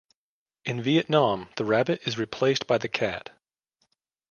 In 0.65 0.81
Vietnam 0.81 1.49
the 1.57 1.63
Rabbit 1.63 2.01
is 2.07 2.17
replaced 2.17 2.65
by 2.65 2.79
the 2.79 2.89
cat. 2.89 3.29